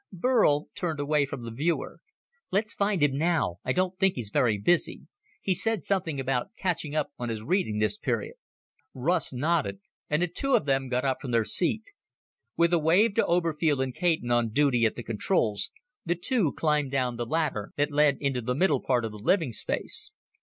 Burl 0.11 0.67
turned 0.73 0.99
away 0.99 1.27
from 1.27 1.43
the 1.43 1.51
viewer. 1.51 1.99
"Let's 2.49 2.73
find 2.73 3.03
him 3.03 3.19
now. 3.19 3.57
I 3.63 3.71
don't 3.71 3.99
think 3.99 4.15
he's 4.15 4.31
very 4.31 4.57
busy. 4.57 5.05
He 5.43 5.53
said 5.53 5.83
something 5.85 6.19
about 6.19 6.49
catching 6.57 6.95
up 6.95 7.11
on 7.19 7.29
his 7.29 7.43
reading 7.43 7.77
this 7.77 7.99
period." 7.99 8.33
Russ 8.95 9.31
nodded, 9.31 9.79
and 10.09 10.23
the 10.23 10.27
two 10.27 10.55
of 10.55 10.65
them 10.65 10.89
got 10.89 11.05
up 11.05 11.17
from 11.21 11.29
their 11.29 11.45
seat. 11.45 11.83
With 12.57 12.73
a 12.73 12.79
wave 12.79 13.13
to 13.13 13.25
Oberfield 13.27 13.79
and 13.79 13.93
Caton 13.93 14.31
on 14.31 14.49
duty 14.49 14.85
at 14.87 14.95
the 14.95 15.03
controls, 15.03 15.69
the 16.03 16.15
two 16.15 16.51
climbed 16.53 16.89
down 16.89 17.17
the 17.17 17.25
ladder 17.27 17.71
that 17.75 17.91
led 17.91 18.17
into 18.19 18.41
the 18.41 18.55
middle 18.55 18.81
part 18.81 19.05
of 19.05 19.11
the 19.11 19.19
living 19.19 19.53
space. 19.53 20.11